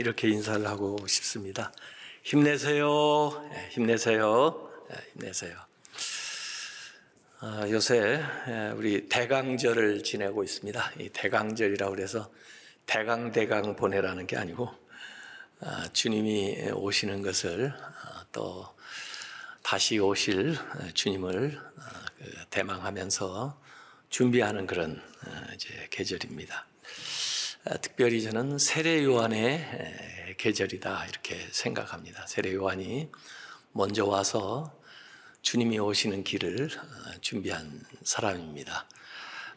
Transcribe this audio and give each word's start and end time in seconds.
이렇게 0.00 0.28
인사를 0.28 0.66
하고 0.66 0.96
싶습니다. 1.06 1.72
힘내세요. 2.22 3.50
예, 3.52 3.68
힘내세요. 3.68 4.70
예, 4.90 4.96
힘내세요. 5.12 5.58
아, 7.40 7.66
요새 7.68 8.22
예, 8.48 8.72
우리 8.74 9.10
대강절을 9.10 10.02
지내고 10.02 10.42
있습니다. 10.42 10.92
이 11.00 11.10
대강절이라고 11.10 11.94
그래서 11.94 12.32
대강대강 12.86 13.76
보내라는 13.76 14.26
게 14.26 14.38
아니고 14.38 14.70
아, 15.60 15.86
주님이 15.92 16.70
오시는 16.72 17.20
것을 17.20 17.74
아, 17.76 18.24
또 18.32 18.74
다시 19.62 19.98
오실 19.98 20.56
주님을 20.94 21.60
그 22.18 22.44
대망하면서 22.48 23.60
준비하는 24.08 24.66
그런 24.66 25.00
이제 25.54 25.88
계절입니다. 25.90 26.69
특별히 27.82 28.22
저는 28.22 28.56
세례 28.56 29.04
요한의 29.04 30.34
계절이다 30.38 31.06
이렇게 31.06 31.36
생각합니다. 31.50 32.26
세례 32.26 32.54
요한이 32.54 33.10
먼저 33.72 34.06
와서 34.06 34.80
주님이 35.42 35.78
오시는 35.78 36.24
길을 36.24 36.70
어, 36.72 37.20
준비한 37.20 37.84
사람입니다. 38.02 38.86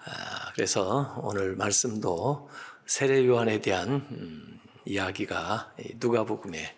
아, 0.06 0.52
그래서 0.54 1.18
오늘 1.24 1.56
말씀도 1.56 2.50
세례 2.86 3.26
요한에 3.26 3.62
대한 3.62 4.06
음, 4.12 4.60
이야기가 4.86 5.74
누가복음에 5.96 6.76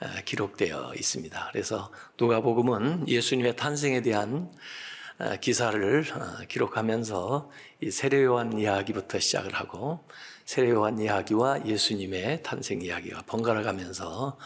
어, 0.00 0.06
기록되어 0.24 0.94
있습니다. 0.96 1.48
그래서 1.52 1.92
누가복음은 2.18 3.08
예수님의 3.08 3.54
탄생에 3.54 4.02
대한 4.02 4.52
어, 5.18 5.36
기사를 5.40 6.04
기록하면서 6.48 7.50
이 7.82 7.90
세례 7.92 8.24
요한 8.24 8.58
이야기부터 8.58 9.20
시작을 9.20 9.54
하고 9.54 10.04
세례 10.46 10.70
요한 10.70 11.00
이야기와 11.00 11.66
예수님의 11.66 12.44
탄생 12.44 12.80
이야기가 12.80 13.22
번갈아 13.22 13.64
가면서 13.64 14.38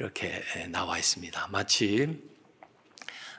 이렇게 0.00 0.42
나와 0.70 0.96
있습니다. 0.96 1.48
마치 1.52 2.18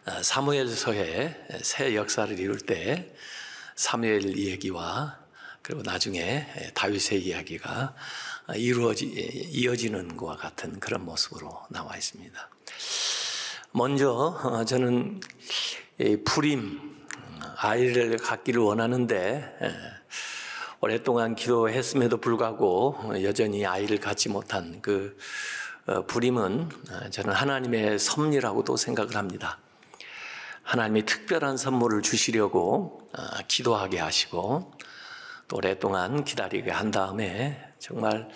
어, 0.05 0.21
사무엘서의 0.21 1.47
새 1.63 1.95
역사를 1.95 2.39
이룰 2.39 2.59
때 2.59 3.11
사무엘 3.73 4.37
이야기와 4.37 5.17
그리고 5.63 5.81
나중에 5.81 6.45
다윗의 6.75 7.23
이야기가 7.23 7.95
이루어지 8.55 9.07
이어지는 9.51 10.15
것과 10.15 10.35
같은 10.35 10.79
그런 10.79 11.03
모습으로 11.05 11.65
나와 11.71 11.97
있습니다. 11.97 12.49
먼저 13.71 14.11
어, 14.11 14.63
저는 14.63 15.21
불임 16.23 17.03
아이를 17.57 18.17
갖기를 18.17 18.61
원하는데 18.61 19.57
오랫동안 20.85 21.33
기도했음에도 21.33 22.17
불구하고 22.17 22.95
여전히 23.23 23.65
아이를 23.65 23.99
갖지 23.99 24.29
못한 24.29 24.83
그 24.83 25.17
어, 25.87 26.05
불임은 26.05 26.69
저는 27.09 27.33
하나님의 27.33 27.97
섭리라고도 27.97 28.77
생각을 28.77 29.15
합니다. 29.15 29.57
하나님이 30.61 31.07
특별한 31.07 31.57
선물을 31.57 32.03
주시려고 32.03 33.09
어, 33.17 33.21
기도하게 33.47 33.97
하시고 33.97 34.73
또 35.47 35.57
오랫동안 35.57 36.23
기다리게 36.23 36.69
한 36.69 36.91
다음에 36.91 37.59
정말 37.79 38.29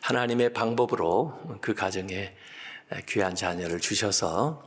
하나님의 0.00 0.54
방법으로 0.54 1.58
그 1.60 1.74
가정에 1.74 2.34
귀한 3.10 3.34
자녀를 3.34 3.78
주셔서 3.78 4.62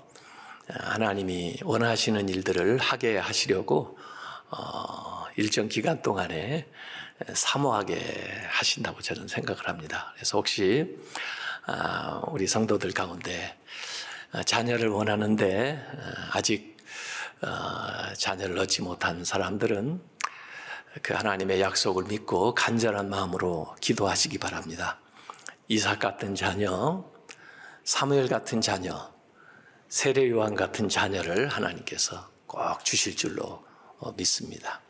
어, 0.69 0.73
하나님이 0.81 1.61
원하시는 1.63 2.29
일들을 2.29 2.77
하게 2.77 3.17
하시려고 3.17 3.97
어, 4.51 5.25
일정 5.35 5.67
기간 5.67 6.03
동안에 6.03 6.67
사모하게 7.33 8.47
하신다고 8.49 9.01
저는 9.01 9.27
생각을 9.27 9.67
합니다. 9.67 10.11
그래서 10.15 10.37
혹시 10.37 10.97
우리 12.27 12.47
성도들 12.47 12.91
가운데 12.91 13.57
자녀를 14.45 14.89
원하는데 14.89 15.79
아직 16.31 16.73
어, 17.43 18.13
자녀를 18.13 18.57
얻지 18.59 18.81
못한 18.83 19.25
사람들은 19.25 20.01
그 21.01 21.13
하나님의 21.13 21.59
약속을 21.59 22.05
믿고 22.05 22.53
간절한 22.53 23.09
마음으로 23.09 23.75
기도하시기 23.81 24.37
바랍니다. 24.37 24.99
이삭 25.67 25.99
같은 25.99 26.35
자녀, 26.35 27.03
사무엘 27.83 28.29
같은 28.29 28.61
자녀, 28.61 29.11
세례 29.89 30.29
요한 30.29 30.55
같은 30.55 30.87
자녀를 30.87 31.49
하나님께서 31.49 32.29
꼭 32.47 32.85
주실 32.85 33.17
줄로 33.17 33.65
어, 33.99 34.13
믿습니다. 34.13 34.82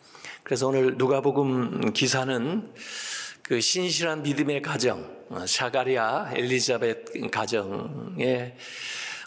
그래서 0.43 0.67
오늘 0.67 0.97
누가복음 0.97 1.93
기사는 1.93 2.73
그 3.43 3.61
신실한 3.61 4.23
믿음의 4.23 4.61
가정, 4.61 5.09
어, 5.29 5.45
샤가리아 5.45 6.31
엘리자벳 6.33 7.31
가정에 7.31 8.55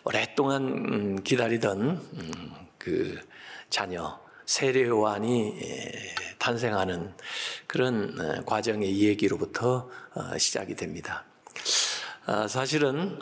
오랫동안 0.05 0.63
음, 0.63 1.23
기다리던 1.23 1.81
음, 1.81 2.33
그 2.77 3.19
자녀 3.71 4.21
세례 4.45 4.83
요한이 4.87 5.59
탄생하는 6.39 7.15
그런 7.67 8.15
어, 8.21 8.45
과정의 8.45 9.01
얘기로부터 9.01 9.89
어, 10.15 10.37
시작이 10.37 10.75
됩니다. 10.75 11.25
어, 12.27 12.47
사실은 12.47 13.19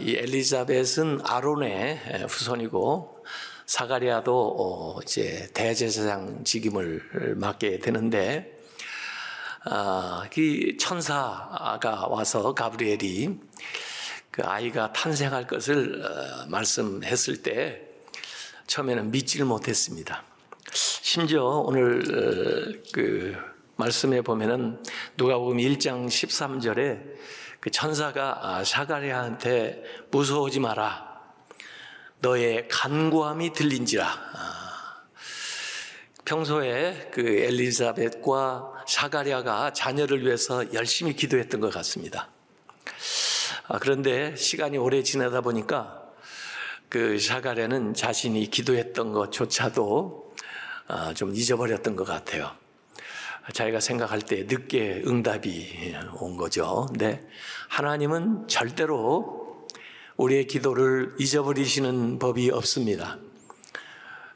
이 0.00 0.16
엘리자벳은 0.16 1.20
아론의 1.22 2.26
후손이고 2.28 3.15
사가리아도 3.66 5.00
이제 5.02 5.48
대제사장 5.52 6.44
직임을 6.44 7.34
맡게 7.36 7.80
되는데 7.80 8.58
그 10.32 10.76
천사가 10.78 12.06
와서 12.08 12.54
가브리엘이 12.54 13.38
그 14.30 14.42
아이가 14.44 14.92
탄생할 14.92 15.46
것을 15.46 16.02
말씀했을 16.48 17.42
때 17.42 17.82
처음에는 18.66 19.10
믿지를 19.10 19.46
못했습니다. 19.46 20.22
심지어 20.72 21.44
오늘 21.44 22.02
어, 22.02 22.82
그 22.92 23.36
말씀에 23.76 24.20
보면은 24.22 24.82
누가복음 25.16 25.58
1장 25.58 26.06
13절에 26.08 27.00
그 27.60 27.70
천사가 27.70 28.64
사가랴한테 28.64 29.82
무서워하지 30.10 30.60
마라. 30.60 31.05
너의 32.20 32.68
간구함이 32.68 33.52
들린지라. 33.52 34.06
아, 34.06 35.02
평소에 36.24 37.10
그 37.12 37.20
엘리자벳과 37.20 38.84
사가랴가 38.86 39.72
자녀를 39.72 40.24
위해서 40.24 40.72
열심히 40.72 41.14
기도했던 41.14 41.60
것 41.60 41.72
같습니다. 41.72 42.28
아, 43.68 43.78
그런데 43.78 44.34
시간이 44.36 44.78
오래 44.78 45.02
지나다 45.02 45.40
보니까 45.40 46.02
그 46.88 47.18
샤가랴는 47.18 47.94
자신이 47.94 48.48
기도했던 48.50 49.12
것조차도 49.12 50.34
아, 50.88 51.14
좀 51.14 51.34
잊어버렸던 51.34 51.96
것 51.96 52.04
같아요. 52.04 52.52
자기가 53.52 53.78
생각할 53.78 54.22
때 54.22 54.44
늦게 54.44 55.02
응답이 55.06 55.94
온 56.18 56.36
거죠. 56.36 56.86
근데 56.88 57.24
하나님은 57.68 58.48
절대로 58.48 59.45
우리의 60.16 60.46
기도를 60.46 61.14
잊어버리시는 61.18 62.18
법이 62.18 62.50
없습니다. 62.50 63.18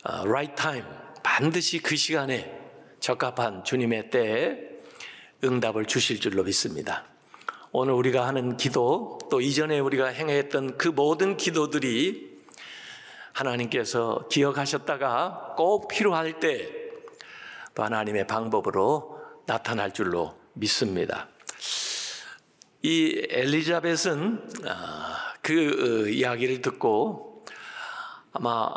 아, 0.03 0.23
right 0.23 0.55
time, 0.55 0.87
반드시 1.23 1.81
그 1.81 1.97
시간에 1.97 2.59
적합한 3.01 3.65
주님의 3.65 4.11
때에 4.11 4.59
응답을 5.43 5.87
주실 5.87 6.21
줄로 6.21 6.43
믿습니다. 6.45 7.05
오늘 7.73 7.95
우리가 7.95 8.27
하는 8.27 8.57
기도, 8.57 9.19
또 9.31 9.41
이전에 9.41 9.79
우리가 9.79 10.09
행했던 10.09 10.77
그 10.77 10.89
모든 10.89 11.37
기도들이 11.37 12.39
하나님께서 13.33 14.27
기억하셨다가 14.28 15.54
꼭 15.57 15.89
필요할 15.89 16.41
때 16.41 16.81
또 17.75 17.84
하나님의 17.84 18.27
방법으로 18.27 19.19
나타날 19.47 19.93
줄로 19.93 20.37
믿습니다. 20.54 21.28
이 22.82 23.27
엘리자벳은 23.28 24.48
아, 24.66 25.34
그 25.42 26.04
어, 26.06 26.09
이야기를 26.09 26.62
듣고 26.62 27.44
아마 28.32 28.72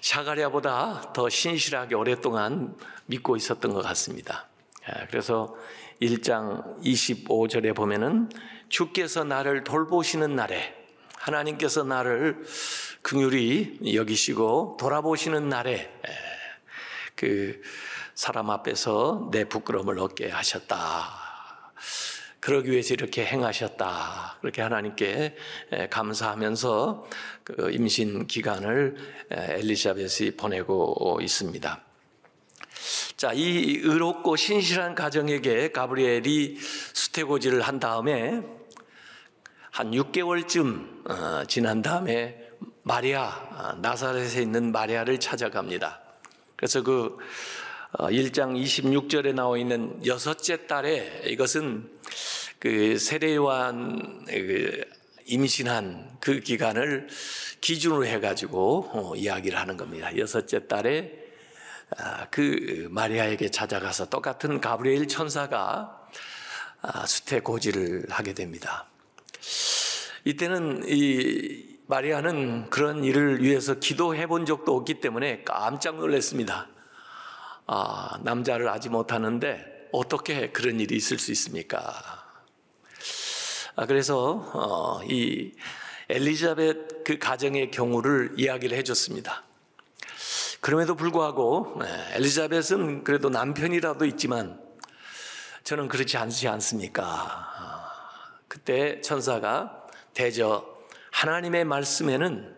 샤가리아보다 0.00 1.12
더 1.12 1.28
신실하게 1.28 1.94
오랫동안 1.94 2.76
믿고 3.06 3.36
있었던 3.36 3.72
것 3.72 3.82
같습니다. 3.82 4.48
아, 4.86 5.06
그래서 5.06 5.54
1장 6.02 6.82
25절에 6.82 7.76
보면은 7.76 8.28
주께서 8.68 9.22
나를 9.22 9.62
돌보시는 9.62 10.34
날에 10.34 10.74
하나님께서 11.16 11.84
나를 11.84 12.44
긍휼히 13.02 13.94
여기시고 13.94 14.78
돌아보시는 14.80 15.48
날에 15.48 15.92
그 17.14 17.62
사람 18.14 18.50
앞에서 18.50 19.28
내 19.30 19.44
부끄러움을 19.44 20.00
얻게 20.00 20.28
하셨다. 20.28 21.23
그러기 22.44 22.70
위해서 22.70 22.92
이렇게 22.92 23.24
행하셨다. 23.24 24.36
그렇게 24.42 24.60
하나님께 24.60 25.34
감사하면서 25.88 27.06
그 27.42 27.70
임신 27.72 28.26
기간을 28.26 28.96
엘리자벳이 29.30 30.32
보내고 30.36 31.20
있습니다. 31.22 31.82
자, 33.16 33.32
이 33.32 33.78
의롭고 33.82 34.36
신실한 34.36 34.94
가정에게 34.94 35.72
가브리엘이 35.72 36.58
수태고지를 36.92 37.62
한 37.62 37.80
다음에 37.80 38.42
한 39.70 39.92
6개월쯤 39.92 41.10
어, 41.10 41.44
지난 41.46 41.80
다음에 41.80 42.38
마리아 42.82 43.28
어, 43.52 43.72
나사렛에 43.80 44.42
있는 44.42 44.70
마리아를 44.70 45.18
찾아갑니다. 45.18 45.98
그래서 46.56 46.82
그 46.82 47.16
1장 47.98 48.60
26절에 48.60 49.34
나와 49.34 49.56
있는 49.56 50.04
여섯째 50.04 50.66
달에 50.66 51.22
이것은 51.26 51.88
그 52.58 52.98
세례요한 52.98 54.24
그 54.26 54.84
임신한 55.26 56.16
그 56.20 56.40
기간을 56.40 57.08
기준으로 57.60 58.04
해가지고 58.06 58.90
어, 58.92 59.16
이야기를 59.16 59.58
하는 59.58 59.76
겁니다. 59.76 60.16
여섯째 60.18 60.66
달에 60.66 61.12
아, 61.96 62.26
그 62.30 62.88
마리아에게 62.90 63.50
찾아가서 63.50 64.08
똑같은 64.10 64.60
가브리엘 64.60 65.06
천사가 65.06 66.00
아, 66.82 67.06
수태 67.06 67.40
고지를 67.40 68.06
하게 68.10 68.34
됩니다. 68.34 68.86
이때는 70.24 70.84
이 70.88 71.78
마리아는 71.86 72.70
그런 72.70 73.04
일을 73.04 73.42
위해서 73.42 73.74
기도해 73.74 74.26
본 74.26 74.46
적도 74.46 74.74
없기 74.76 75.00
때문에 75.00 75.44
깜짝 75.44 75.96
놀랐습니다. 75.96 76.68
아, 77.66 78.18
남자를 78.22 78.68
아지 78.68 78.88
못하는데 78.88 79.88
어떻게 79.92 80.50
그런 80.50 80.80
일이 80.80 80.96
있을 80.96 81.18
수 81.18 81.32
있습니까? 81.32 82.24
아, 83.76 83.86
그래서 83.86 84.50
어, 84.52 85.02
이 85.04 85.52
엘리자벳 86.08 87.04
그 87.04 87.18
가정의 87.18 87.70
경우를 87.70 88.34
이야기를 88.36 88.76
해줬습니다. 88.78 89.44
그럼에도 90.60 90.94
불구하고 90.94 91.78
네, 91.80 91.86
엘리자벳은 92.16 93.04
그래도 93.04 93.30
남편이라도 93.30 94.04
있지만 94.06 94.60
저는 95.62 95.88
그렇지 95.88 96.18
않지 96.18 96.48
않습니까? 96.48 97.04
아, 97.04 97.90
그때 98.48 99.00
천사가 99.00 99.80
대저 100.12 100.66
하나님의 101.10 101.64
말씀에는 101.64 102.54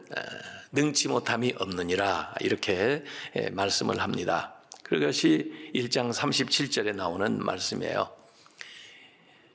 능치 0.73 1.09
못함이 1.09 1.55
없느니라 1.59 2.35
이렇게 2.41 3.05
말씀을 3.53 4.01
합니다. 4.01 4.56
그것이 4.89 5.73
1장 5.75 6.13
37절에 6.13 6.95
나오는 6.95 7.45
말씀이에요. 7.45 8.09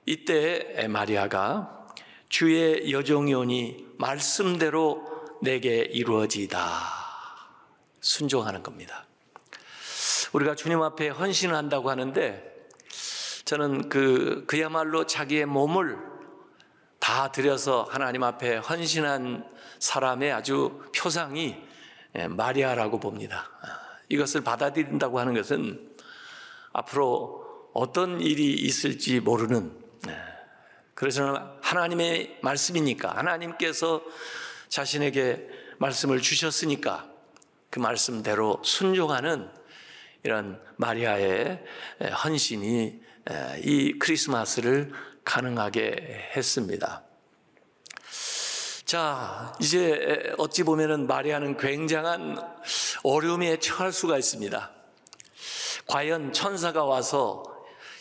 이때 0.05 0.87
마리아가 0.89 1.87
주의 2.27 2.91
여종이오니 2.91 3.95
말씀대로 3.97 5.07
내게 5.41 5.77
이루어지다. 5.83 6.59
순종하는 8.01 8.61
겁니다. 8.61 9.05
우리가 10.33 10.55
주님 10.55 10.81
앞에 10.81 11.07
헌신한다고 11.09 11.89
하는데 11.89 12.67
저는 13.45 13.87
그, 13.87 14.43
그야말로 14.47 15.05
자기의 15.05 15.45
몸을 15.45 15.97
다 16.99 17.31
들여서 17.31 17.87
하나님 17.89 18.23
앞에 18.23 18.57
헌신한 18.57 19.49
사람의 19.79 20.33
아주 20.33 20.83
표상이 20.93 21.55
마리아라고 22.29 22.99
봅니다. 22.99 23.49
이것을 24.11 24.41
받아들인다고 24.41 25.19
하는 25.19 25.33
것은 25.33 25.89
앞으로 26.73 27.69
어떤 27.73 28.19
일이 28.19 28.53
있을지 28.53 29.19
모르는 29.19 29.71
네. 30.05 30.15
그래서 30.93 31.57
하나님의 31.61 32.39
말씀이니까 32.41 33.15
하나님께서 33.17 34.03
자신에게 34.67 35.47
말씀을 35.79 36.21
주셨으니까 36.21 37.09
그 37.69 37.79
말씀대로 37.79 38.61
순종하는 38.63 39.49
이런 40.23 40.61
마리아의 40.75 41.63
헌신이 42.23 43.01
이 43.63 43.93
크리스마스를 43.99 44.91
가능하게 45.23 46.31
했습니다. 46.35 47.03
자, 48.91 49.55
이제 49.61 50.33
어찌 50.37 50.63
보면은 50.63 51.07
마리아는 51.07 51.55
굉장한 51.55 52.37
어려움에 53.03 53.57
처할 53.57 53.93
수가 53.93 54.17
있습니다. 54.17 54.69
과연 55.87 56.33
천사가 56.33 56.83
와서 56.83 57.41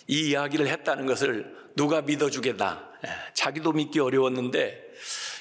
이 0.08 0.30
이야기를 0.30 0.66
했다는 0.66 1.06
것을 1.06 1.56
누가 1.76 2.02
믿어주겠나? 2.02 2.90
예, 3.06 3.08
자기도 3.34 3.70
믿기 3.70 4.00
어려웠는데 4.00 4.82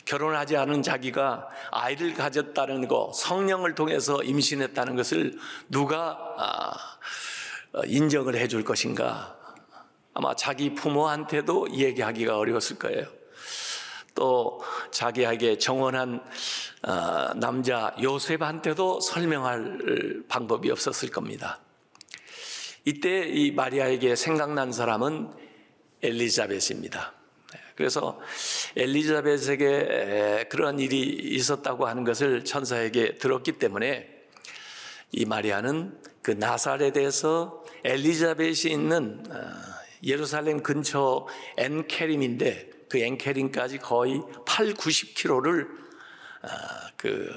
결혼하지 0.06 0.56
않은 0.56 0.84
자기가 0.84 1.48
아이를 1.72 2.14
가졌다는 2.14 2.88
거, 2.88 3.12
성령을 3.16 3.74
통해서 3.74 4.22
임신했다는 4.22 4.96
것을 4.96 5.34
누가 5.68 6.16
아, 6.38 6.74
어, 7.74 7.82
인정을 7.88 8.36
해줄 8.36 8.64
것인가? 8.64 9.36
아마 10.14 10.36
자기 10.36 10.76
부모한테도 10.76 11.72
얘기하기가 11.72 12.38
어려웠을 12.38 12.78
거예요. 12.78 13.19
또 14.16 14.62
자기에게 14.92 15.58
정원한 15.58 16.24
어, 16.84 17.34
남자 17.36 17.96
요셉한테도 18.02 19.00
설명할 19.02 20.24
방법이 20.28 20.72
없었을 20.72 21.10
겁니다. 21.10 21.60
이때 22.86 23.28
이 23.28 23.52
마리아에게 23.52 24.16
생각난 24.16 24.72
사람은 24.72 25.32
엘리자벳입니다. 26.02 27.14
그래서 27.76 28.20
엘리자벳에게 28.76 30.48
그런 30.50 30.80
일이 30.80 31.00
있었다고 31.02 31.88
하는 31.88 32.04
것을 32.04 32.44
천사에게 32.44 33.16
들었기 33.16 33.54
때문에 33.54 34.20
이 35.12 35.26
마리아는 35.26 35.98
그 36.22 36.32
나사렛에서 36.32 37.64
엘리자벳이 37.84 38.72
있는 38.72 39.24
어, 39.30 39.36
예루살렘 40.04 40.62
근처 40.62 41.28
엔케림인데 41.58 42.70
그 42.90 42.98
엔케림까지 42.98 43.78
거의 43.80 44.22
8, 44.46 44.74
90km를 44.74 45.68
어, 46.42 46.48
그 46.98 47.34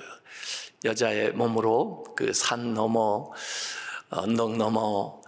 여자의 0.84 1.32
몸으로 1.32 2.04
그 2.16 2.32
산 2.32 2.74
넘어 2.74 3.30
언덕 4.10 4.56
넘어 4.56 5.20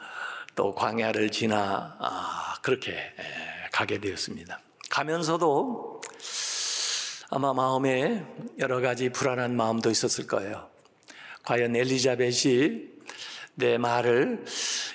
또 0.54 0.74
광야를 0.74 1.30
지나 1.30 1.96
아, 1.98 2.56
그렇게 2.62 2.96
가게 3.72 3.98
되었습니다. 3.98 4.60
가면서도 4.90 6.00
아마 7.30 7.52
마음에 7.52 8.24
여러 8.58 8.80
가지 8.80 9.08
불안한 9.08 9.56
마음도 9.56 9.90
있었을 9.90 10.26
거예요. 10.26 10.68
과연 11.44 11.74
엘리자벳이 11.74 12.94
내 13.54 13.78
말을 13.78 14.44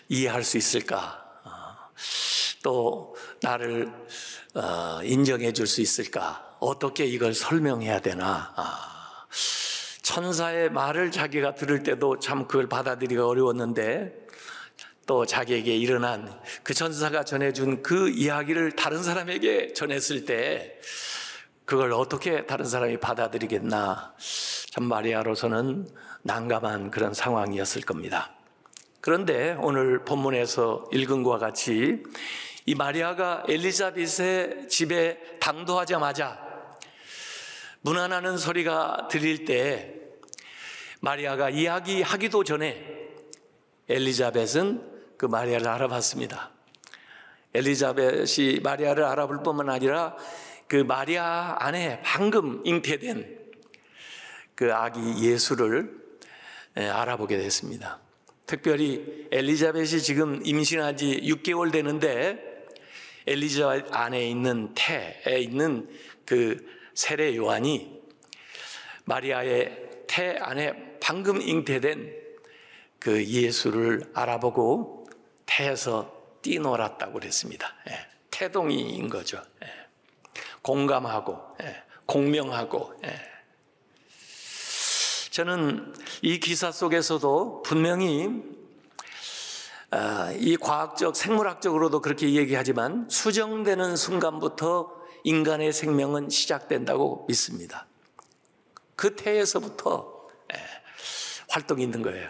이해할 0.07 0.43
수 0.43 0.57
있을까? 0.57 1.25
아, 1.43 1.89
또 2.63 3.08
나를 3.41 3.91
어, 4.55 4.99
인정해 5.03 5.53
줄 5.53 5.67
수 5.67 5.81
있을까? 5.81 6.55
어떻게 6.59 7.05
이걸 7.05 7.33
설명해야 7.33 7.99
되나? 8.01 8.51
아, 8.55 9.25
천사의 10.01 10.71
말을 10.71 11.11
자기가 11.11 11.55
들을 11.55 11.83
때도 11.83 12.19
참 12.19 12.47
그걸 12.47 12.67
받아들이기가 12.67 13.27
어려웠는데 13.27 14.27
또 15.05 15.25
자기에게 15.25 15.75
일어난 15.75 16.31
그 16.63 16.73
천사가 16.73 17.23
전해준 17.23 17.81
그 17.81 18.09
이야기를 18.09 18.73
다른 18.73 19.01
사람에게 19.01 19.73
전했을 19.73 20.25
때 20.25 20.79
그걸 21.65 21.93
어떻게 21.93 22.45
다른 22.45 22.65
사람이 22.65 22.97
받아들이겠나. 22.99 24.13
참 24.71 24.83
마리아로서는 24.85 25.87
난감한 26.23 26.91
그런 26.91 27.13
상황이었을 27.13 27.83
겁니다. 27.83 28.31
그런데 29.01 29.55
오늘 29.61 30.03
본문에서 30.03 30.89
읽은 30.91 31.23
것과 31.23 31.37
같이 31.37 32.03
이 32.69 32.75
마리아가 32.75 33.43
엘리자벳의 33.49 34.67
집에 34.69 35.19
당도하자마자 35.39 36.39
문 37.81 37.97
안하는 37.97 38.37
소리가 38.37 39.07
들릴 39.09 39.43
때 39.43 39.95
마리아가 40.99 41.49
이야기하기도 41.49 42.43
전에 42.43 43.09
엘리자벳은 43.89 45.17
그 45.17 45.25
마리아를 45.25 45.67
알아봤습니다. 45.67 46.51
엘리자벳이 47.55 48.59
마리아를 48.61 49.03
알아볼 49.03 49.41
뿐만 49.41 49.67
아니라 49.71 50.15
그 50.67 50.75
마리아 50.75 51.55
안에 51.57 52.03
방금 52.03 52.61
잉태된 52.65 53.39
그 54.53 54.75
아기 54.75 55.27
예수를 55.27 55.91
알아보게 56.75 57.35
됐습니다. 57.35 57.99
특별히 58.45 59.27
엘리자벳이 59.31 60.01
지금 60.01 60.39
임신한 60.45 60.97
지 60.97 61.19
6개월 61.23 61.71
되는데 61.71 62.48
엘리자벳 63.27 63.85
안에 63.91 64.29
있는 64.29 64.73
태에 64.73 65.39
있는 65.39 65.89
그 66.25 66.65
세례 66.93 67.35
요한이 67.35 67.99
마리아의 69.05 69.89
태 70.07 70.37
안에 70.37 70.97
방금 70.99 71.41
잉태된 71.41 72.13
그 72.99 73.25
예수를 73.25 74.03
알아보고 74.13 75.07
태에서 75.45 76.37
뛰놀았다고 76.41 77.13
그랬습니다. 77.13 77.75
예, 77.89 78.07
태동이인 78.31 79.09
거죠. 79.09 79.41
예, 79.63 79.67
공감하고 80.61 81.37
예, 81.63 81.83
공명하고 82.05 82.99
저는 85.31 85.93
이 86.21 86.39
기사 86.39 86.71
속에서도 86.71 87.63
분명히 87.63 88.27
아, 88.27 88.58
이 90.37 90.55
과학적 90.57 91.15
생물학적으로도 91.15 92.01
그렇게 92.01 92.33
얘기하지만 92.33 93.07
수정되는 93.09 93.95
순간부터 93.95 94.99
인간의 95.23 95.73
생명은 95.73 96.29
시작된다고 96.29 97.25
믿습니다. 97.27 97.87
그 98.95 99.15
태에서부터 99.15 100.27
예, 100.53 100.59
활동이 101.49 101.83
있는 101.83 102.01
거예요. 102.01 102.29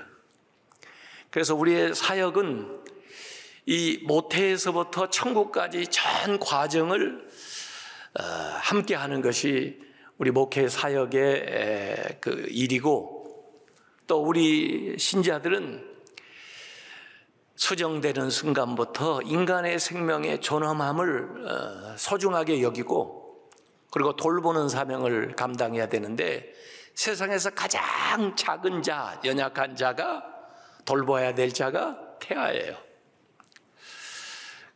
그래서 1.29 1.53
우리의 1.55 1.95
사역은 1.95 2.83
이 3.65 3.99
모태에서부터 4.05 5.09
천국까지 5.09 5.87
전 5.87 6.39
과정을 6.39 7.27
어, 8.19 8.23
함께 8.23 8.95
하는 8.95 9.21
것이 9.21 9.79
우리 10.17 10.31
목회 10.31 10.67
사역의 10.67 12.17
그 12.21 12.45
일이고 12.49 13.19
또 14.07 14.23
우리 14.23 14.97
신자들은 14.97 15.88
수정되는 17.59 18.29
순간부터 18.29 19.21
인간의 19.23 19.79
생명의 19.79 20.39
존엄함을 20.39 21.45
어, 21.45 21.97
소중하게 21.97 22.61
여기고 22.61 23.49
그리고 23.91 24.15
돌보는 24.15 24.69
사명을 24.69 25.35
감당해야 25.35 25.89
되는데 25.89 26.53
세상에서 26.93 27.49
가장 27.49 28.33
작은 28.37 28.81
자, 28.81 29.19
연약한 29.25 29.75
자가 29.75 30.23
돌봐야 30.85 31.35
될 31.35 31.53
자가 31.53 31.97
태아예요. 32.21 32.77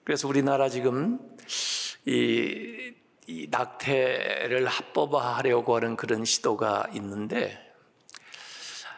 그래서 0.04 0.28
우리나라 0.28 0.68
지금 0.68 1.20
이, 2.06 2.94
이 3.28 3.48
낙태를 3.50 4.68
합법화하려고 4.68 5.78
하는 5.78 5.96
그런 5.96 6.26
시도가 6.26 6.90
있는데 6.96 7.58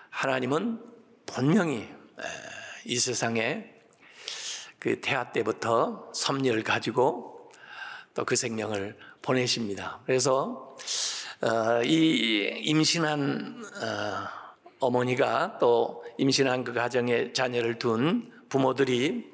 하나님은 0.09 0.81
분명히 1.27 1.87
이 2.85 2.97
세상에 2.97 3.74
그 4.85 5.01
태아 5.01 5.31
때부터 5.31 6.11
섭리를 6.13 6.61
가지고 6.63 7.49
또 8.13 8.23
그 8.23 8.35
생명을 8.35 8.95
보내십니다. 9.23 9.99
그래서 10.05 10.77
어, 11.41 11.81
이 11.83 12.61
임신한 12.63 13.63
어, 13.81 14.27
어머니가 14.79 15.57
또 15.59 16.05
임신한 16.19 16.63
그 16.63 16.71
가정에 16.71 17.33
자녀를 17.33 17.79
둔 17.79 18.31
부모들이 18.47 19.25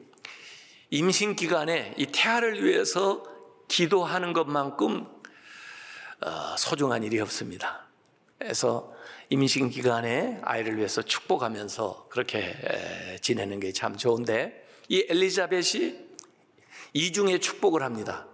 임신 0.89 1.36
기간에 1.36 1.96
이 1.98 2.05
태아를 2.08 2.63
위해서 2.63 3.24
기도하는 3.67 4.31
것만큼 4.31 5.05
어, 6.22 6.55
소중한 6.58 7.03
일이 7.03 7.20
없습니다. 7.20 7.88
그래서 8.39 8.93
임신 9.29 9.70
기간에 9.70 10.39
아이를 10.43 10.77
위해서 10.77 11.01
축복하면서 11.01 12.08
그렇게 12.10 12.55
지내는 13.22 13.60
게 13.60 13.74
참 13.74 13.98
좋은데 13.98 14.61
이 14.91 15.05
엘리자벳이 15.07 15.95
이중에 16.91 17.39
축복을 17.39 17.81
합니다. 17.81 18.27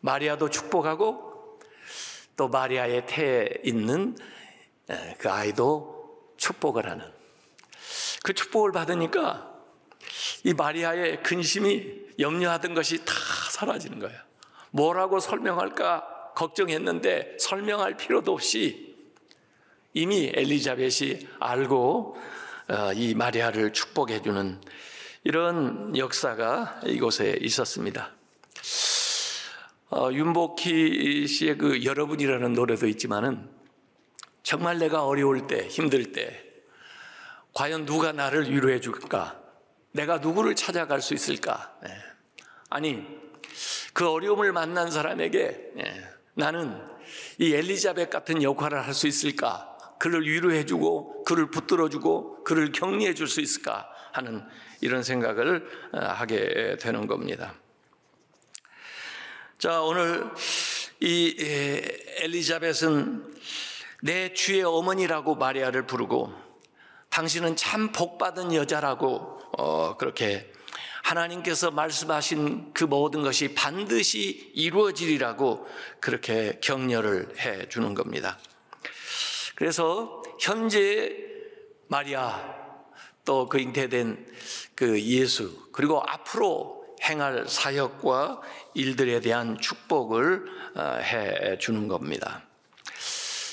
마리아도 0.00 0.50
축복하고 0.50 1.60
또 2.36 2.48
마리아의 2.48 3.06
태에 3.06 3.48
있는 3.62 4.16
그 5.18 5.30
아이도 5.30 6.34
축복을 6.36 6.90
하는 6.90 7.06
그 8.24 8.34
축복을 8.34 8.72
받으니까 8.72 9.54
이 10.42 10.52
마리아의 10.52 11.22
근심이 11.22 12.00
염려하던 12.18 12.74
것이 12.74 13.04
다 13.04 13.14
사라지는 13.52 14.00
거예요. 14.00 14.18
뭐라고 14.72 15.20
설명할까 15.20 16.32
걱정했는데 16.34 17.36
설명할 17.38 17.96
필요도 17.96 18.32
없이 18.32 18.96
이미 19.94 20.32
엘리자벳이 20.34 21.28
알고 21.38 22.16
어, 22.68 22.92
이 22.94 23.14
마리아를 23.14 23.72
축복해 23.72 24.22
주는 24.22 24.60
이런 25.22 25.96
역사가 25.96 26.80
이곳에 26.86 27.36
있었습니다. 27.42 28.12
어, 29.90 30.10
윤복희 30.12 31.26
씨의 31.26 31.58
그 31.58 31.84
여러분이라는 31.84 32.52
노래도 32.54 32.86
있지만은 32.86 33.48
정말 34.42 34.78
내가 34.78 35.04
어려울 35.04 35.46
때, 35.46 35.66
힘들 35.68 36.12
때, 36.12 36.42
과연 37.52 37.84
누가 37.84 38.12
나를 38.12 38.50
위로해 38.50 38.80
줄까? 38.80 39.38
내가 39.92 40.18
누구를 40.18 40.54
찾아갈 40.54 41.02
수 41.02 41.12
있을까? 41.12 41.76
네. 41.82 41.90
아니, 42.70 43.04
그 43.92 44.08
어려움을 44.08 44.52
만난 44.52 44.90
사람에게 44.90 45.72
네. 45.74 46.04
나는 46.34 46.80
이 47.38 47.52
엘리자벳 47.52 48.08
같은 48.08 48.42
역할을 48.42 48.86
할 48.86 48.94
수 48.94 49.06
있을까? 49.06 49.66
그를 49.98 50.22
위로해주고, 50.22 51.24
그를 51.24 51.50
붙들어주고, 51.50 52.44
그를 52.44 52.72
격려해 52.72 53.12
줄 53.12 53.26
수 53.26 53.42
있을까? 53.42 53.86
하는 54.12 54.44
이런 54.80 55.02
생각을 55.02 55.68
어, 55.92 55.98
하게 55.98 56.76
되는 56.80 57.06
겁니다. 57.06 57.54
자, 59.58 59.82
오늘 59.82 60.24
이 61.00 61.34
엘리자벳은 62.18 63.34
내 64.02 64.32
주의 64.32 64.62
어머니라고 64.62 65.34
마리아를 65.34 65.86
부르고 65.86 66.32
당신은 67.10 67.56
참 67.56 67.92
복받은 67.92 68.54
여자라고 68.54 69.40
어, 69.58 69.96
그렇게 69.98 70.50
하나님께서 71.02 71.70
말씀하신 71.70 72.72
그 72.72 72.84
모든 72.84 73.22
것이 73.22 73.54
반드시 73.54 74.52
이루어지리라고 74.54 75.66
그렇게 75.98 76.58
격려를 76.62 77.36
해 77.38 77.68
주는 77.68 77.94
겁니다. 77.94 78.38
그래서 79.54 80.22
현재 80.38 81.16
마리아 81.88 82.59
또 83.24 83.48
그 83.48 83.58
잉태된 83.58 84.26
그 84.74 85.00
예수 85.02 85.68
그리고 85.72 86.02
앞으로 86.06 86.84
행할 87.02 87.46
사역과 87.48 88.40
일들에 88.74 89.20
대한 89.20 89.58
축복을 89.58 90.44
어, 90.76 90.82
해 91.00 91.58
주는 91.58 91.88
겁니다. 91.88 92.42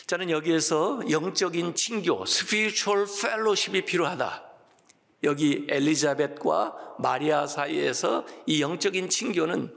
저는 0.06 0.30
여기에서 0.30 1.02
영적인 1.10 1.76
친교, 1.76 2.24
spiritual 2.24 3.08
fellowship이 3.10 3.86
필요하다. 3.86 4.44
여기 5.24 5.66
엘리자벳과 5.70 6.96
마리아 7.00 7.48
사이에서 7.48 8.26
이 8.46 8.62
영적인 8.62 9.10
친교는 9.10 9.74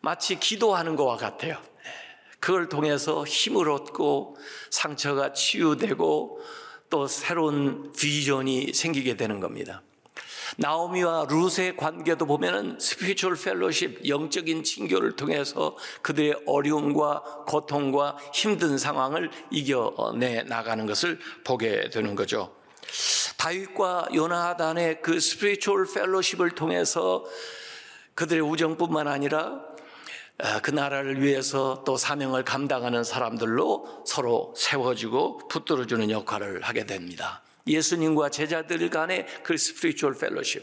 마치 0.00 0.40
기도하는 0.40 0.96
것과 0.96 1.16
같아요. 1.16 1.58
그걸 2.40 2.68
통해서 2.68 3.24
힘을 3.24 3.68
얻고 3.68 4.36
상처가 4.70 5.32
치유되고 5.34 6.40
또 6.90 7.06
새로운 7.06 7.92
비전이 7.92 8.72
생기게 8.74 9.16
되는 9.16 9.40
겁니다. 9.40 9.82
나오미와 10.56 11.26
룻의 11.30 11.76
관계도 11.76 12.26
보면은 12.26 12.78
spiritual 12.80 13.36
fellowship 13.36 14.08
영적인 14.08 14.64
친교를 14.64 15.14
통해서 15.14 15.76
그들의 16.02 16.42
어려움과 16.44 17.44
고통과 17.46 18.16
힘든 18.34 18.76
상황을 18.76 19.30
이겨내 19.50 20.42
나가는 20.42 20.84
것을 20.86 21.20
보게 21.44 21.88
되는 21.90 22.16
거죠. 22.16 22.52
다윗과 23.36 24.08
요나단의 24.12 25.02
그 25.02 25.20
spiritual 25.20 25.86
fellowship을 25.94 26.50
통해서 26.50 27.24
그들의 28.14 28.42
우정뿐만 28.42 29.06
아니라 29.06 29.38
아, 29.38 29.69
그 30.62 30.70
나라를 30.70 31.22
위해서 31.22 31.82
또 31.84 31.96
사명을 31.96 32.44
감당하는 32.44 33.04
사람들로 33.04 34.04
서로 34.06 34.54
세워지고 34.56 35.48
붙들어주는 35.48 36.10
역할을 36.10 36.62
하게 36.62 36.86
됩니다. 36.86 37.42
예수님과 37.66 38.30
제자들 38.30 38.88
간의 38.90 39.26
그 39.42 39.56
spiritual 39.56 40.14
fellowship. 40.14 40.62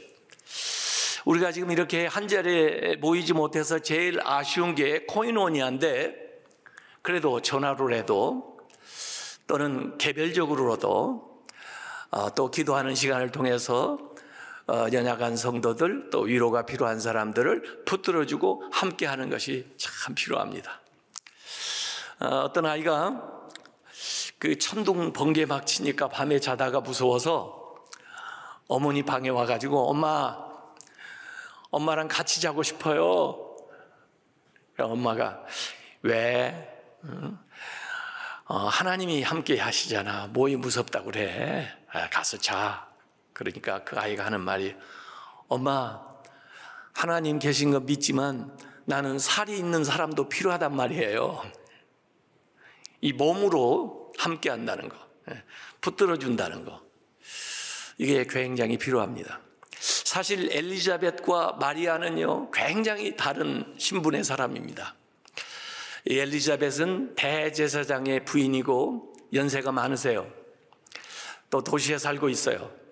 우리가 1.26 1.52
지금 1.52 1.72
이렇게 1.72 2.08
한 2.08 2.28
자리에 2.28 2.96
모이지 2.98 3.34
못해서 3.34 3.80
제일 3.80 4.20
아쉬운 4.24 4.76
게 4.76 5.06
코인오니아인데 5.06 6.16
그래도 7.02 7.42
전화로라도 7.42 8.58
또는 9.46 9.98
개별적으로라도 9.98 11.44
어, 12.10 12.34
또 12.34 12.50
기도하는 12.50 12.96
시간을 12.96 13.32
통해서 13.32 13.98
어, 13.98 14.17
연약한 14.68 15.38
성도들 15.38 16.10
또 16.10 16.22
위로가 16.22 16.66
필요한 16.66 17.00
사람들을 17.00 17.86
붙들어주고 17.86 18.64
함께하는 18.72 19.30
것이 19.30 19.74
참 19.78 20.14
필요합니다. 20.14 20.82
어, 22.20 22.26
어떤 22.46 22.66
아이가 22.66 23.22
그 24.40 24.58
천둥 24.58 25.14
번개 25.14 25.46
막 25.46 25.66
치니까 25.66 26.10
밤에 26.10 26.40
자다가 26.40 26.82
무서워서 26.82 27.76
어머니 28.68 29.04
방에 29.04 29.30
와가지고 29.30 29.90
엄마 29.90 30.38
엄마랑 31.70 32.08
같이 32.08 32.42
자고 32.42 32.64
싶어요. 32.64 33.56
엄마가 34.78 35.44
왜? 36.02 36.74
어, 38.46 38.56
하나님이 38.68 39.24
함께 39.24 39.60
하시잖아. 39.60 40.28
뭐이 40.28 40.56
무섭다고 40.56 41.12
그래? 41.12 41.70
아, 41.92 42.10
가서 42.10 42.38
자. 42.38 42.87
그러니까 43.38 43.84
그 43.84 44.00
아이가 44.00 44.26
하는 44.26 44.42
말이 44.42 44.76
엄마 45.48 46.02
하나님 46.92 47.38
계신 47.38 47.70
거 47.70 47.80
믿지만 47.80 48.58
나는 48.86 49.20
살이 49.20 49.60
있는 49.60 49.84
사람도 49.84 50.28
필요하단 50.28 50.76
말이에요. 50.76 51.44
이 53.00 53.14
몸으로 53.14 54.12
함께 54.18 54.50
한다는 54.50 54.90
거, 54.90 54.98
예, 55.30 55.44
붙들어 55.82 56.18
준다는 56.18 56.66
거. 56.66 56.82
이게 58.00 58.26
굉장히 58.28 58.76
필요합니다. 58.80 59.40
사실 59.80 60.50
엘리자벳과 60.52 61.58
마리아는요, 61.60 62.50
굉장히 62.50 63.16
다른 63.16 63.72
신분의 63.78 64.24
사람입니다. 64.24 64.96
이 66.10 66.18
엘리자벳은 66.18 67.14
대제사장의 67.14 68.26
부인이고 68.26 69.14
연세가 69.32 69.72
많으세요. 69.72 70.28
또 71.52 71.64
도시에 71.64 72.00
살고 72.00 72.30
있어요. 72.30 72.87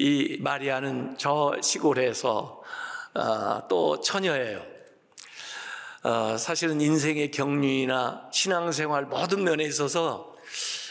이 0.00 0.38
마리아는 0.40 1.16
저 1.18 1.56
시골에서 1.60 2.62
어, 3.14 3.68
또 3.68 4.00
처녀예요. 4.00 4.64
어, 6.04 6.36
사실은 6.38 6.80
인생의 6.80 7.32
경륜이나 7.32 8.28
신앙생활 8.32 9.06
모든 9.06 9.42
면에 9.42 9.64
있어서 9.64 10.36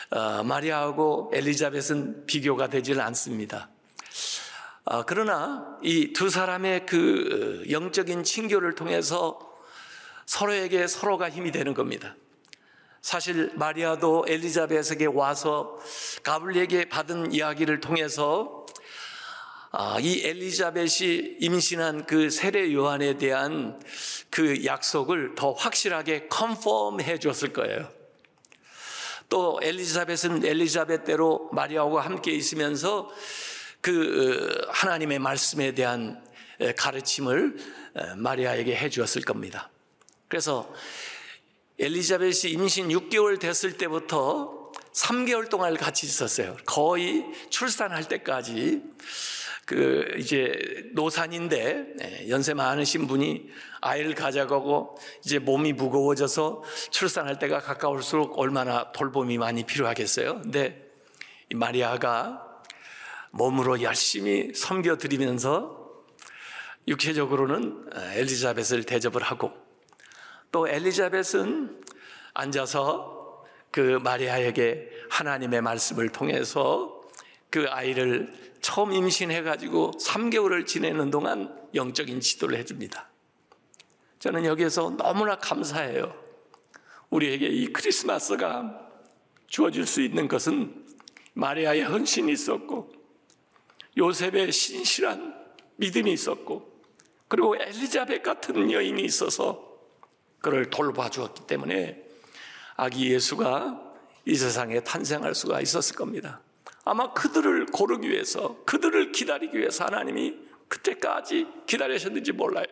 어, 0.09 0.43
마리아하고 0.43 1.31
엘리자벳은 1.33 2.25
비교가 2.25 2.67
되지는 2.67 2.99
않습니다. 2.99 3.69
어, 4.83 5.03
그러나 5.03 5.77
이 5.81 6.11
두 6.11 6.29
사람의 6.29 6.85
그 6.85 7.63
영적인 7.71 8.25
친교를 8.25 8.75
통해서 8.75 9.39
서로에게 10.25 10.85
서로가 10.85 11.29
힘이 11.29 11.53
되는 11.53 11.73
겁니다. 11.73 12.15
사실 13.01 13.53
마리아도 13.55 14.25
엘리자벳에게 14.27 15.05
와서 15.05 15.79
가블리에게 16.23 16.89
받은 16.89 17.31
이야기를 17.31 17.79
통해서 17.79 18.65
아, 19.71 19.99
이 19.99 20.21
엘리자벳이 20.25 21.37
임신한 21.39 22.05
그 22.05 22.29
세례 22.29 22.73
요한에 22.73 23.17
대한 23.17 23.81
그 24.29 24.63
약속을 24.63 25.35
더 25.35 25.51
확실하게 25.51 26.27
컨펌 26.29 26.99
해 27.01 27.19
줬을 27.19 27.51
거예요. 27.51 27.91
또 29.29 29.59
엘리자벳은 29.61 30.45
엘리자벳대로 30.45 31.49
마리아와 31.51 32.05
함께 32.05 32.31
있으면서 32.31 33.11
그 33.81 34.67
어, 34.67 34.71
하나님의 34.71 35.19
말씀에 35.19 35.73
대한 35.73 36.25
가르침을 36.77 37.57
마리아에게 38.15 38.75
해 38.75 38.89
주었을 38.89 39.21
겁니다. 39.21 39.69
그래서 40.29 40.73
엘리자벳이 41.77 42.53
임신 42.53 42.87
6개월 42.87 43.39
됐을 43.39 43.77
때부터 43.77 44.71
3개월 44.93 45.49
동안 45.49 45.75
같이 45.77 46.07
있었어요. 46.07 46.57
거의 46.65 47.25
출산할 47.49 48.07
때까지 48.07 48.81
그 49.67 50.15
이제 50.17 50.89
노산인데 50.93 51.87
예, 52.01 52.29
연세 52.29 52.53
많으신 52.53 53.05
분이 53.05 53.49
아이를 53.81 54.15
가져가고 54.15 54.97
이제 55.25 55.39
몸이 55.39 55.73
무거워져서 55.73 56.63
출산할 56.89 57.37
때가 57.37 57.59
가까울수록 57.59 58.39
얼마나 58.39 58.93
돌봄이 58.93 59.37
많이 59.37 59.65
필요하겠어요. 59.65 60.41
근데 60.41 60.89
마리아가 61.53 62.41
몸으로 63.31 63.81
열심히 63.81 64.53
섬겨 64.55 64.95
드리면서 64.95 65.91
육체적으로는 66.87 67.89
엘리자벳을 67.93 68.85
대접을 68.85 69.21
하고 69.21 69.51
또 70.49 70.69
엘리자벳은 70.69 71.83
앉아서 72.33 73.43
그 73.71 73.99
마리아에게 74.01 74.91
하나님의 75.09 75.59
말씀을 75.59 76.07
통해서 76.07 76.96
그 77.49 77.67
아이를 77.69 78.33
처음 78.61 78.91
임신해가지고 78.91 79.91
3개월을 79.99 80.65
지내는 80.65 81.11
동안 81.11 81.55
영적인 81.73 82.19
지도를 82.19 82.57
해줍니다. 82.59 83.09
저는 84.19 84.45
여기에서 84.45 84.89
너무나 84.97 85.37
감사해요. 85.37 86.13
우리에게 87.09 87.47
이 87.47 87.67
크리스마스가 87.67 88.87
주어질 89.47 89.85
수 89.85 90.01
있는 90.01 90.27
것은 90.27 90.85
마리아의 91.33 91.83
헌신이 91.83 92.31
있었고, 92.31 92.91
요셉의 93.97 94.51
신실한 94.51 95.35
믿음이 95.77 96.11
있었고, 96.11 96.81
그리고 97.27 97.55
엘리자벳 97.55 98.23
같은 98.23 98.71
여인이 98.71 99.01
있어서 99.03 99.79
그를 100.39 100.69
돌봐주었기 100.69 101.45
때문에 101.45 102.03
아기 102.75 103.11
예수가 103.11 103.83
이 104.25 104.35
세상에 104.35 104.81
탄생할 104.81 105.35
수가 105.35 105.61
있었을 105.61 105.95
겁니다. 105.95 106.41
아마 106.89 107.11
그들을 107.13 107.67
고르기 107.67 108.09
위해서, 108.09 108.57
그들을 108.65 109.11
기다리기 109.11 109.57
위해서 109.57 109.85
하나님이 109.85 110.35
그때까지 110.67 111.45
기다리셨는지 111.65 112.31
몰라요. 112.31 112.65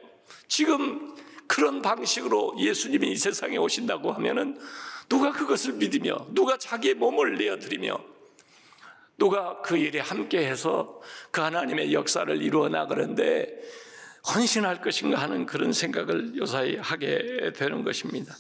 지금 0.48 1.16
그런 1.48 1.82
방식으로 1.82 2.56
예수님이 2.58 3.12
이 3.12 3.16
세상에 3.16 3.58
오신다고 3.58 4.12
하면은 4.14 4.60
누가 5.10 5.32
그것을 5.32 5.74
믿으며, 5.74 6.28
누가 6.30 6.58
자기의 6.58 6.96
몸을 6.96 7.38
내어드리며, 7.38 8.00
누가 9.18 9.62
그 9.62 9.78
일에 9.78 10.00
함께해서 10.00 11.00
그 11.32 11.42
하나님의 11.42 11.94
역사를 11.94 12.42
이루어 12.42 12.70
나가는데 12.70 13.48
헌신할 14.34 14.82
것인가 14.82 15.22
하는 15.22 15.46
그런 15.46 15.72
생각을 15.72 16.36
요사이 16.36 16.78
하게 16.78 17.54
되는 17.56 17.84
것입니다. 17.84 18.36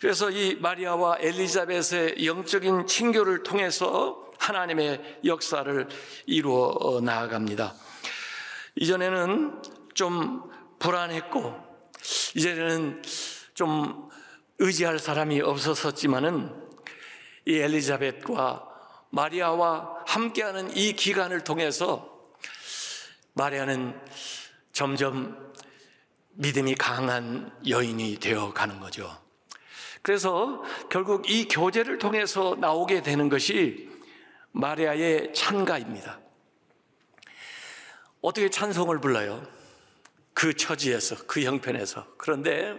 그래서 0.00 0.30
이 0.30 0.56
마리아와 0.56 1.16
엘리자벳의 1.20 2.26
영적인 2.26 2.86
친교를 2.86 3.42
통해서 3.42 4.25
하나님의 4.46 5.20
역사를 5.24 5.88
이루어 6.26 7.00
나아갑니다. 7.00 7.74
이전에는 8.76 9.62
좀 9.94 10.48
불안했고, 10.78 11.54
이제는 12.36 13.02
좀 13.54 14.08
의지할 14.58 15.00
사람이 15.00 15.40
없었었지만은 15.40 16.54
이 17.46 17.56
엘리자벳과 17.56 18.68
마리아와 19.10 20.04
함께하는 20.06 20.76
이 20.76 20.92
기간을 20.92 21.42
통해서 21.42 22.08
마리아는 23.32 23.98
점점 24.72 25.52
믿음이 26.34 26.76
강한 26.76 27.50
여인이 27.66 28.18
되어 28.20 28.52
가는 28.52 28.78
거죠. 28.78 29.10
그래서 30.02 30.62
결국 30.88 31.28
이 31.28 31.48
교제를 31.48 31.98
통해서 31.98 32.56
나오게 32.60 33.02
되는 33.02 33.28
것이 33.28 33.95
마리아의 34.56 35.34
찬가입니다. 35.34 36.18
어떻게 38.22 38.48
찬송을 38.48 39.00
불러요? 39.00 39.46
그 40.32 40.54
처지에서, 40.54 41.26
그 41.26 41.42
형편에서. 41.42 42.06
그런데 42.16 42.74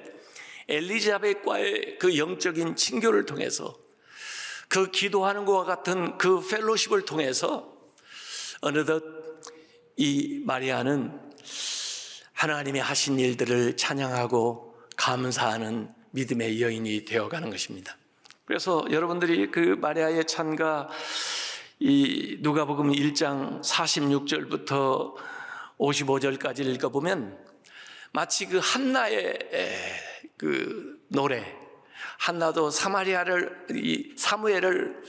엘리자벳과의 0.67 1.99
그 1.99 2.17
영적인 2.17 2.75
친교를 2.75 3.27
통해서 3.27 3.77
그 4.67 4.89
기도하는 4.89 5.45
것과 5.45 5.63
같은 5.65 6.17
그 6.17 6.45
펠로십을 6.47 7.05
통해서 7.05 7.71
어느덧 8.61 9.03
이 9.97 10.41
마리아는 10.45 11.19
하나님이 12.33 12.79
하신 12.79 13.19
일들을 13.19 13.77
찬양하고 13.77 14.75
감사하는 14.97 15.93
믿음의 16.09 16.59
여인이 16.59 17.05
되어가는 17.05 17.51
것입니다. 17.51 17.95
그래서 18.45 18.83
여러분들이 18.89 19.51
그 19.51 19.59
마리아의 19.79 20.25
찬가 20.25 20.89
이 21.79 22.37
누가복음 22.39 22.91
1장 22.91 23.61
46절부터 23.61 25.13
55절까지 25.77 26.65
읽어보면 26.65 27.37
마치 28.11 28.47
그 28.47 28.59
한나의 28.63 29.37
그 30.37 30.99
노래 31.07 31.55
한나도 32.17 32.71
사마리아를 32.71 33.67
이 33.75 34.11
사무엘을 34.17 35.03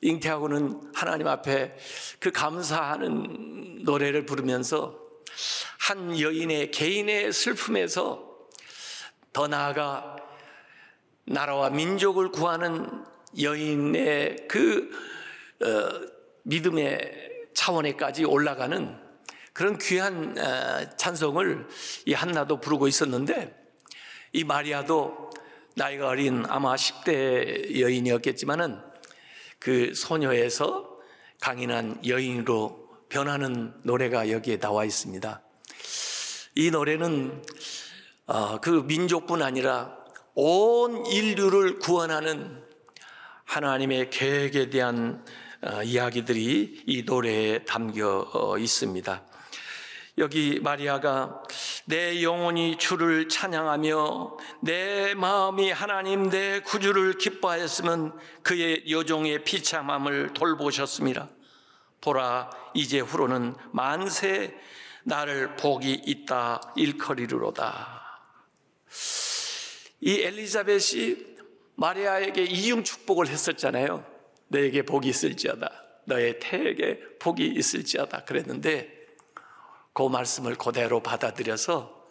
잉태하고는 0.00 0.92
하나님 0.94 1.28
앞에 1.28 1.76
그 2.20 2.30
감사하는 2.30 3.82
노래를 3.82 4.24
부르면서 4.24 4.98
한 5.78 6.18
여인의 6.18 6.70
개인의 6.70 7.34
슬픔에서 7.34 8.48
더 9.34 9.46
나아가 9.46 10.16
나라와 11.26 11.68
민족을 11.68 12.30
구하는 12.30 13.04
여인의 13.38 14.48
그 14.48 14.90
어, 14.90 15.17
믿음의 16.42 17.28
차원에까지 17.54 18.24
올라가는 18.24 19.08
그런 19.52 19.76
귀한 19.78 20.38
어, 20.38 20.96
찬송을 20.96 21.66
이 22.06 22.12
한나도 22.12 22.60
부르고 22.60 22.86
있었는데 22.86 23.56
이 24.32 24.44
마리아도 24.44 25.30
나이가 25.74 26.08
어린 26.08 26.44
아마 26.48 26.76
10대 26.76 27.80
여인이었겠지만은 27.80 28.78
그 29.58 29.94
소녀에서 29.94 30.98
강인한 31.40 32.00
여인으로 32.06 32.88
변하는 33.08 33.74
노래가 33.82 34.30
여기에 34.30 34.58
나와 34.58 34.84
있습니다. 34.84 35.42
이 36.54 36.70
노래는 36.70 37.42
어, 38.26 38.60
그 38.60 38.84
민족뿐 38.86 39.42
아니라 39.42 39.96
온 40.34 41.06
인류를 41.06 41.78
구원하는 41.78 42.62
하나님의 43.44 44.10
계획에 44.10 44.70
대한 44.70 45.24
어, 45.24 45.47
이야기들이 45.84 46.84
이 46.86 47.02
노래에 47.02 47.64
담겨 47.64 48.28
어, 48.32 48.58
있습니다. 48.58 49.22
여기 50.18 50.58
마리아가 50.60 51.42
내 51.86 52.22
영혼이 52.22 52.76
주를 52.78 53.28
찬양하며 53.28 54.36
내 54.62 55.14
마음이 55.14 55.70
하나님 55.70 56.28
내 56.28 56.60
구주를 56.60 57.18
기뻐하였으면 57.18 58.18
그의 58.42 58.90
여종의 58.90 59.44
비참함을 59.44 60.34
돌보셨습니다. 60.34 61.28
보라 62.00 62.50
이제 62.74 63.00
후로는 63.00 63.54
만세 63.72 64.54
나를 65.04 65.56
복이 65.56 66.02
있다 66.06 66.72
일컬이로다. 66.76 68.20
이 70.00 70.20
엘리자벳이 70.22 71.16
마리아에게 71.76 72.42
이중 72.42 72.82
축복을 72.84 73.28
했었잖아요. 73.28 74.17
너에게 74.48 74.82
복이 74.82 75.08
있을지어다. 75.08 75.70
너의 76.04 76.38
태에게 76.40 77.18
복이 77.18 77.46
있을지어다. 77.46 78.24
그랬는데 78.24 78.98
그 79.92 80.08
말씀을 80.08 80.54
그대로 80.56 81.02
받아들여서 81.02 82.06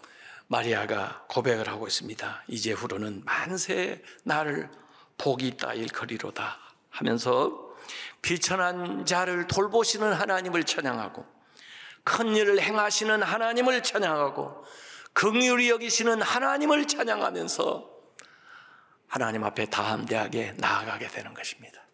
마리아가 0.47 1.26
고백을 1.30 1.67
하고 1.67 1.88
있습니다. 1.88 2.43
이제 2.47 2.71
후로는 2.71 3.23
만세 3.26 4.02
나를 4.23 4.69
복이 5.17 5.47
있다 5.47 5.73
일거리로다 5.73 6.60
하면서 6.89 7.76
비천한 8.21 9.06
자를 9.06 9.47
돌보시는 9.47 10.13
하나님을 10.13 10.63
찬양하고 10.63 11.26
큰 12.04 12.36
일을 12.36 12.62
행하시는 12.62 13.21
하나님을 13.21 13.84
찬양하고 13.84 14.63
긍휼히 15.13 15.69
여기시는 15.69 16.21
하나님을 16.21 16.88
찬양하면서 16.88 17.97
하나님 19.08 19.43
앞에 19.43 19.65
다함대하게 19.65 20.54
나아가게 20.58 21.08
되는 21.08 21.34
것입니다. 21.34 21.87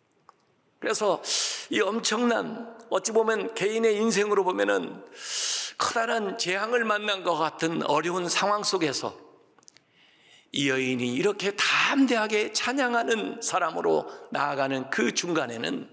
그래서 0.83 1.23
이 1.69 1.79
엄청난 1.79 2.75
어찌 2.89 3.13
보면 3.13 3.53
개인의 3.53 3.95
인생으로 3.95 4.43
보면은 4.43 5.01
커다란 5.77 6.37
재앙을 6.37 6.83
만난 6.83 7.23
것 7.23 7.37
같은 7.37 7.83
어려운 7.83 8.27
상황 8.27 8.63
속에서 8.63 9.17
이 10.51 10.69
여인이 10.69 11.07
이렇게 11.13 11.55
담대하게 11.55 12.51
찬양하는 12.51 13.41
사람으로 13.41 14.09
나아가는 14.31 14.89
그 14.89 15.13
중간에는 15.13 15.89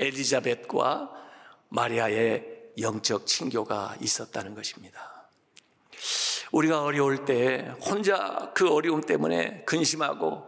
엘리자벳과 0.00 1.12
마리아의 1.68 2.44
영적 2.80 3.28
친교가 3.28 3.94
있었다는 4.00 4.56
것입니다. 4.56 5.28
우리가 6.50 6.82
어려울 6.82 7.24
때 7.24 7.72
혼자 7.80 8.50
그 8.52 8.68
어려움 8.68 9.00
때문에 9.00 9.62
근심하고 9.64 10.44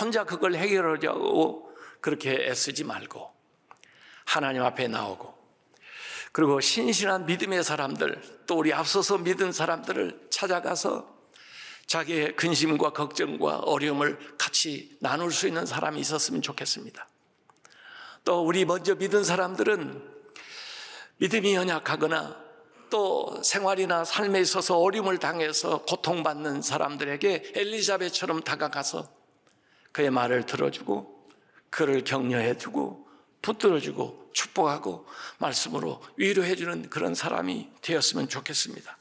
혼자 0.00 0.24
그걸 0.24 0.56
해결하려고 0.56 1.69
그렇게 2.00 2.48
애쓰지 2.48 2.84
말고 2.84 3.30
하나님 4.24 4.62
앞에 4.62 4.88
나오고 4.88 5.40
그리고 6.32 6.60
신신한 6.60 7.26
믿음의 7.26 7.64
사람들 7.64 8.22
또 8.46 8.58
우리 8.58 8.72
앞서서 8.72 9.18
믿은 9.18 9.52
사람들을 9.52 10.28
찾아가서 10.30 11.20
자기의 11.86 12.36
근심과 12.36 12.90
걱정과 12.92 13.58
어려움을 13.60 14.36
같이 14.38 14.96
나눌 15.00 15.32
수 15.32 15.48
있는 15.48 15.66
사람이 15.66 15.98
있었으면 15.98 16.40
좋겠습니다. 16.40 17.08
또 18.24 18.44
우리 18.44 18.64
먼저 18.64 18.94
믿은 18.94 19.24
사람들은 19.24 20.20
믿음이 21.16 21.54
연약하거나 21.54 22.50
또 22.90 23.40
생활이나 23.42 24.04
삶에 24.04 24.40
있어서 24.40 24.78
어려움을 24.78 25.18
당해서 25.18 25.82
고통받는 25.82 26.62
사람들에게 26.62 27.52
엘리자벳처럼 27.56 28.42
다가가서 28.42 29.08
그의 29.90 30.10
말을 30.10 30.46
들어주고 30.46 31.19
그를 31.70 32.04
격려해 32.04 32.58
주고 32.58 33.08
붙들어 33.42 33.80
주고 33.80 34.30
축복하고 34.32 35.06
말씀으로 35.38 36.02
위로해 36.16 36.54
주는 36.54 36.88
그런 36.90 37.14
사람이 37.14 37.68
되었으면 37.82 38.28
좋겠습니다. 38.28 38.96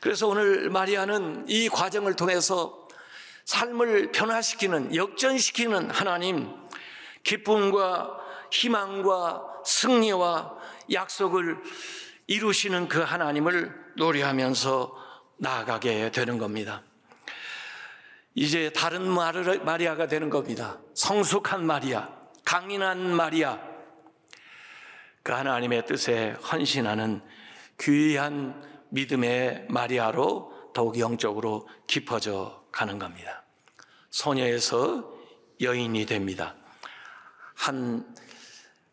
그래서 0.00 0.28
오늘 0.28 0.68
마리아는 0.68 1.46
이 1.48 1.68
과정을 1.68 2.14
통해서 2.14 2.88
삶을 3.46 4.12
변화시키는, 4.12 4.94
역전시키는 4.94 5.90
하나님, 5.90 6.54
기쁨과 7.22 8.18
희망과 8.50 9.42
승리와 9.64 10.56
약속을 10.92 11.58
이루시는 12.26 12.88
그 12.88 13.00
하나님을 13.00 13.74
노래하면서 13.96 14.94
나아가게 15.38 16.10
되는 16.10 16.38
겁니다. 16.38 16.82
이제 18.34 18.70
다른 18.70 19.08
마리아가 19.08 20.08
되는 20.08 20.28
겁니다. 20.28 20.80
성숙한 20.94 21.64
마리아, 21.64 22.08
강인한 22.44 23.14
마리아, 23.14 23.58
그 25.22 25.32
하나님의 25.32 25.86
뜻에 25.86 26.30
헌신하는 26.50 27.22
귀한 27.80 28.62
믿음의 28.90 29.66
마리아로 29.70 30.52
더욱 30.74 30.98
영적으로 30.98 31.68
깊어져 31.86 32.64
가는 32.72 32.98
겁니다. 32.98 33.44
소녀에서 34.10 35.12
여인이 35.60 36.04
됩니다. 36.06 36.56
한 37.54 38.14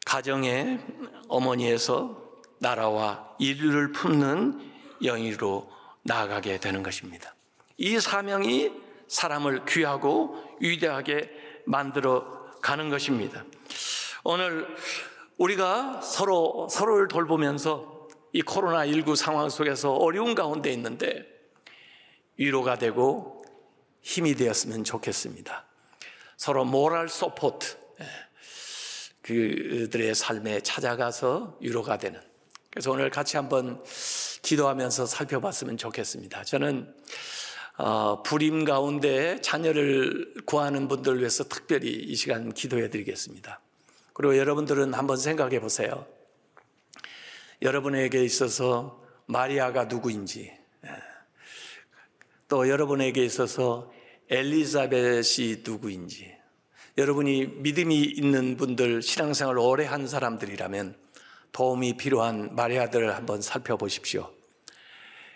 가정의 0.06 0.80
어머니에서 1.28 2.22
나라와 2.60 3.36
인류를 3.40 3.92
품는 3.92 4.72
영이로 5.02 5.72
나아가게 6.04 6.60
되는 6.60 6.84
것입니다. 6.84 7.36
이 7.78 8.00
사명이 8.00 8.91
사람을 9.12 9.66
귀하고 9.66 10.42
위대하게 10.62 11.30
만들어 11.66 12.50
가는 12.62 12.90
것입니다. 12.90 13.44
오늘 14.24 14.66
우리가 15.38 16.02
서로 16.02 16.68
서로를 16.70 17.10
돌보면서 17.10 18.08
이 18.32 18.42
코로나19 18.42 19.18
상황 19.18 19.50
속에서 19.50 19.94
어려운 19.94 20.34
가운데 20.34 20.72
있는데 20.72 21.26
위로가 22.38 22.78
되고 22.78 23.44
힘이 24.02 24.34
되었으면 24.36 24.86
좋겠습니다. 24.86 25.66
서로 26.38 26.64
moral 26.64 27.10
support 27.10 27.78
예, 28.00 28.06
그들의 29.24 30.16
삶에 30.16 30.62
찾아가서 30.62 31.58
위로가 31.60 31.98
되는 31.98 32.22
그래서 32.70 32.92
오늘 32.92 33.10
같이 33.10 33.36
한번 33.36 33.84
기도하면서 34.42 35.06
살펴봤으면 35.06 35.76
좋겠습니다. 35.76 36.46
저는 36.46 36.96
어, 37.84 38.22
불임 38.22 38.64
가운데 38.64 39.42
자녀를 39.42 40.36
구하는 40.46 40.88
분들 40.88 41.18
위해서 41.18 41.44
특별히 41.46 41.92
이 41.92 42.14
시간 42.14 42.54
기도해 42.54 42.92
드리겠습니다. 42.92 43.60
그리고 44.14 44.38
여러분들은 44.38 44.94
한번 44.94 45.18
생각해 45.18 45.60
보세요. 45.60 46.06
여러분에게 47.64 48.24
있어서 48.24 49.04
마리아가 49.26 49.86
누구인지, 49.86 50.54
예. 50.86 50.90
또 52.48 52.70
여러분에게 52.70 53.26
있어서 53.26 53.92
엘리자벳이 54.30 55.64
누구인지, 55.66 56.36
여러분이 57.00 57.48
믿음이 57.48 58.00
있는 58.00 58.58
분들, 58.58 59.02
신앙생활 59.02 59.58
오래 59.58 59.86
한 59.86 60.06
사람들이라면 60.06 60.96
도움이 61.52 61.98
필요한 61.98 62.54
마리아들을 62.54 63.16
한번 63.16 63.42
살펴보십시오. 63.42 64.32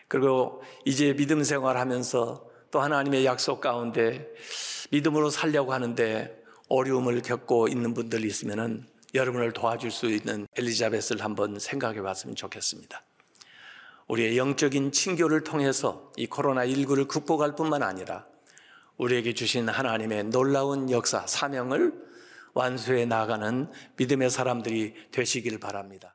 그리고 0.07 0.61
이제 0.85 1.15
믿음 1.15 1.43
생활하면서 1.43 2.49
또 2.71 2.81
하나님의 2.81 3.25
약속 3.25 3.61
가운데 3.61 4.27
믿음으로 4.91 5.29
살려고 5.29 5.73
하는데 5.73 6.43
어려움을 6.69 7.21
겪고 7.21 7.67
있는 7.67 7.93
분들이 7.93 8.27
있으면은 8.27 8.85
여러분을 9.13 9.53
도와줄 9.53 9.91
수 9.91 10.07
있는 10.07 10.47
엘리자벳을 10.57 11.21
한번 11.21 11.57
생각해 11.57 12.01
봤으면 12.01 12.35
좋겠습니다. 12.35 13.01
우리의 14.07 14.37
영적인 14.37 14.91
친교를 14.91 15.43
통해서 15.43 16.11
이 16.15 16.27
코로나19를 16.27 17.07
극복할 17.07 17.55
뿐만 17.55 17.81
아니라 17.81 18.25
우리에게 18.97 19.33
주신 19.33 19.67
하나님의 19.67 20.25
놀라운 20.25 20.89
역사, 20.91 21.25
사명을 21.25 21.93
완수해 22.53 23.05
나가는 23.05 23.69
믿음의 23.97 24.29
사람들이 24.29 24.93
되시길 25.11 25.59
바랍니다. 25.59 26.14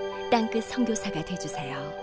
땅끝 0.31 0.63
성교사가 0.63 1.25
되주세요 1.25 2.00